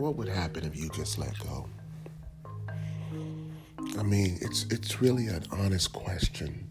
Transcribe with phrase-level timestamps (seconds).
[0.00, 1.66] what would happen if you just let go?
[3.98, 6.68] I mean, it's it's really an honest question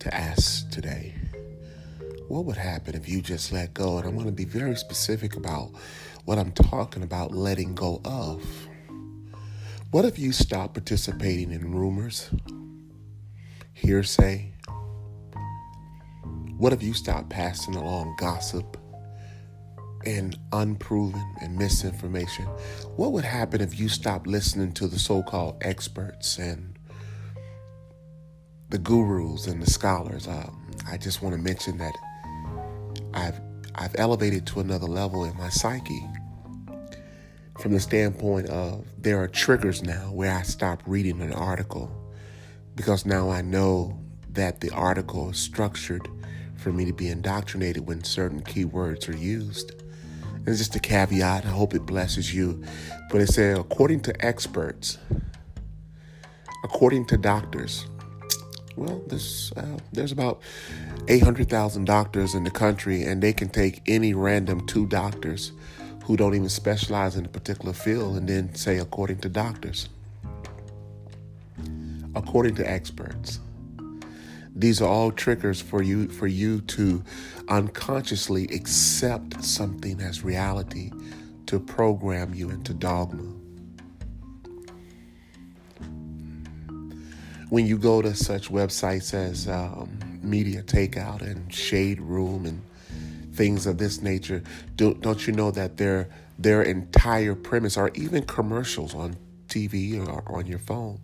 [0.00, 1.14] to ask today.
[2.28, 3.96] What would happen if you just let go?
[3.96, 5.70] And I'm going to be very specific about
[6.26, 8.44] what I'm talking about letting go of.
[9.90, 12.30] What if you stop participating in rumors,
[13.72, 14.52] hearsay?
[16.58, 18.76] What if you stop passing along gossip
[20.06, 22.44] and unproven and misinformation?
[22.96, 26.78] What would happen if you stopped listening to the so called experts and
[28.70, 30.28] the gurus and the scholars?
[30.28, 31.94] Um, I just want to mention that
[33.12, 33.40] I've
[33.76, 36.06] I've elevated to another level in my psyche
[37.58, 41.90] from the standpoint of there are triggers now where I stop reading an article
[42.74, 43.98] because now I know
[44.30, 46.08] that the article is structured
[46.56, 49.72] for me to be indoctrinated when certain keywords are used.
[50.46, 51.46] It's just a caveat.
[51.46, 52.62] I hope it blesses you.
[53.10, 54.98] But it says, according to experts,
[56.64, 57.86] according to doctors,
[58.76, 60.42] well, there's uh, there's about
[61.08, 65.52] 800,000 doctors in the country, and they can take any random two doctors
[66.04, 69.88] who don't even specialize in a particular field and then say, according to doctors,
[72.14, 73.40] according to experts.
[74.56, 77.02] These are all triggers for you for you to
[77.48, 80.92] unconsciously accept something as reality
[81.46, 83.32] to program you into dogma.
[87.50, 92.62] When you go to such websites as um, Media Takeout and Shade Room and
[93.34, 94.42] things of this nature,
[94.76, 96.08] don't, don't you know that their
[96.38, 101.00] their entire premise, or even commercials on TV or on your phone,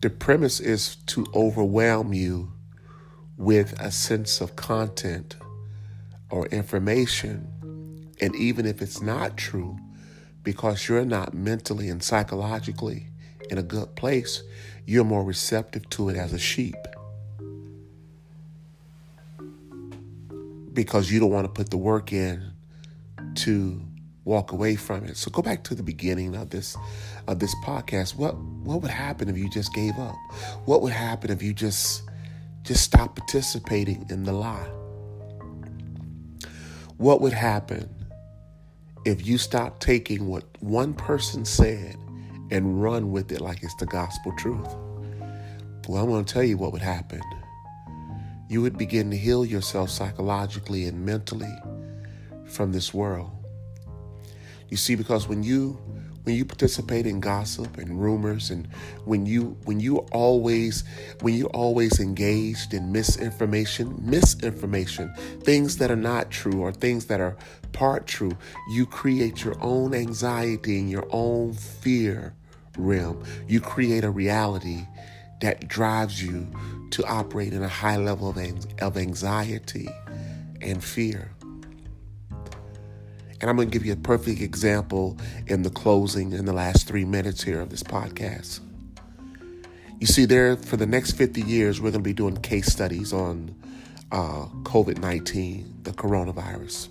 [0.00, 2.50] the premise is to overwhelm you
[3.36, 5.36] with a sense of content
[6.30, 7.48] or information.
[8.20, 9.78] And even if it's not true,
[10.42, 13.08] because you're not mentally and psychologically
[13.50, 14.42] in a good place,
[14.86, 16.76] you're more receptive to it as a sheep.
[20.72, 22.52] Because you don't want to put the work in
[23.36, 23.80] to
[24.24, 25.16] walk away from it.
[25.16, 26.76] So go back to the beginning of this
[27.28, 28.16] of this podcast.
[28.16, 30.16] What what would happen if you just gave up?
[30.64, 32.02] What would happen if you just
[32.64, 34.70] just stop participating in the lie.
[36.96, 37.88] What would happen
[39.04, 41.96] if you stop taking what one person said
[42.50, 44.74] and run with it like it's the gospel truth?
[45.86, 47.20] Well, I'm going to tell you what would happen.
[48.48, 51.54] You would begin to heal yourself psychologically and mentally
[52.46, 53.30] from this world.
[54.70, 55.78] You see, because when you
[56.24, 58.66] when you participate in gossip and rumors and
[59.04, 60.84] when you when you always
[61.20, 65.12] when you always engaged in misinformation misinformation
[65.42, 67.36] things that are not true or things that are
[67.72, 68.36] part true
[68.70, 72.34] you create your own anxiety and your own fear
[72.78, 73.22] realm.
[73.48, 74.86] You create a reality
[75.40, 76.46] that drives you
[76.90, 78.38] to operate in a high level of,
[78.80, 79.88] of anxiety
[80.60, 81.30] and fear
[83.40, 86.86] and I'm going to give you a perfect example in the closing in the last
[86.86, 88.60] three minutes here of this podcast.
[90.00, 93.12] You see, there for the next 50 years, we're going to be doing case studies
[93.12, 93.54] on
[94.12, 96.88] uh, COVID 19, the coronavirus.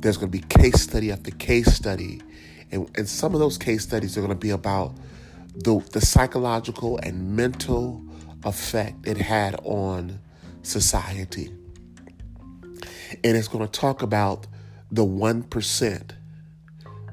[0.00, 2.20] There's going to be case study after case study.
[2.70, 4.96] And, and some of those case studies are going to be about
[5.54, 8.04] the, the psychological and mental
[8.44, 10.18] effect it had on
[10.62, 11.52] society.
[13.22, 14.46] And it's going to talk about
[14.90, 16.10] the 1%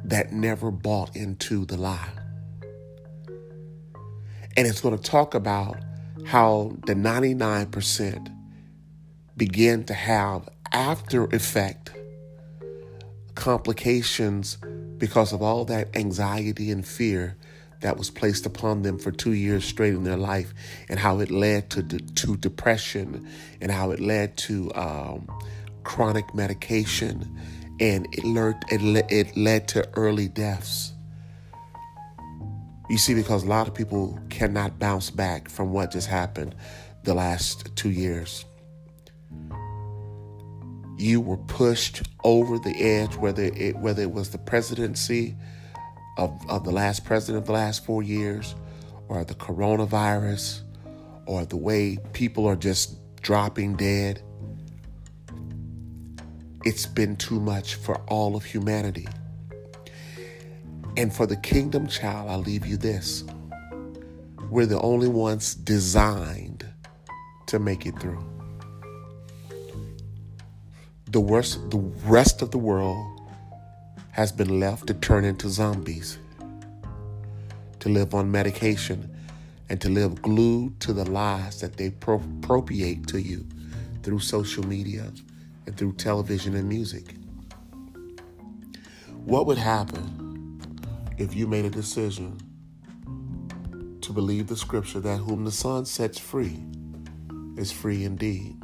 [0.03, 2.09] that never bought into the lie.
[4.57, 5.77] And it's going to talk about
[6.25, 8.35] how the 99%
[9.37, 11.91] begin to have after effect
[13.35, 14.57] complications
[14.97, 17.37] because of all that anxiety and fear
[17.79, 20.53] that was placed upon them for two years straight in their life,
[20.87, 23.27] and how it led to to depression,
[23.59, 25.27] and how it led to um,
[25.83, 27.39] chronic medication,
[27.81, 30.93] and it led, it, led to early deaths.
[32.89, 36.53] You see, because a lot of people cannot bounce back from what just happened
[37.03, 38.45] the last two years.
[40.97, 45.35] You were pushed over the edge, whether it whether it was the presidency
[46.19, 48.53] of, of the last president of the last four years,
[49.07, 50.61] or the coronavirus,
[51.25, 54.21] or the way people are just dropping dead
[56.63, 59.07] it's been too much for all of humanity.
[60.95, 63.23] And for the kingdom child, I leave you this.
[64.49, 66.65] We're the only ones designed
[67.47, 68.23] to make it through.
[71.07, 73.21] The worst, the rest of the world
[74.11, 76.19] has been left to turn into zombies,
[77.79, 79.09] to live on medication,
[79.69, 83.47] and to live glued to the lies that they appropriate to you
[84.03, 85.11] through social media
[85.71, 87.15] and through television and music.
[89.23, 90.59] What would happen
[91.17, 92.37] if you made a decision
[94.01, 96.61] to believe the scripture that whom the Son sets free
[97.55, 98.61] is free indeed?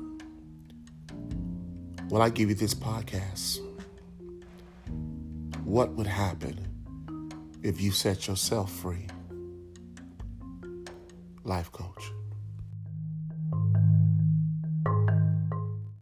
[2.09, 3.59] Well, I give you this podcast.
[5.63, 6.59] What would happen
[7.63, 9.07] if you set yourself free?
[11.45, 12.11] Life coach.